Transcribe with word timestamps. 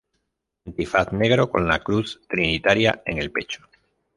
Antifaz 0.65 1.11
negro 1.13 1.47
con 1.51 1.67
la 1.67 1.83
cruz 1.83 2.21
trinitaria 2.27 3.03
en 3.05 3.19
el 3.19 3.31
pecho. 3.31 3.61